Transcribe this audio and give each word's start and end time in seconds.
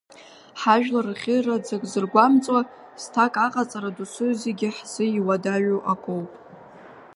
Ҳажәлар 0.61 1.05
рӷьыраӡак 1.13 1.83
зыргәамҵуа, 1.91 2.61
зҭак 3.01 3.33
аҟаҵара 3.45 3.89
досу 3.97 4.29
зегьы 4.41 4.67
ҳзы 4.75 5.05
иуадаҩу 5.17 5.79
акоуп. 5.91 6.31